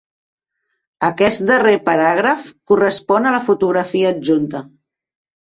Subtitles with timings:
[1.09, 4.65] Aquest darrer paràgraf correspon a la fotografia adjunta.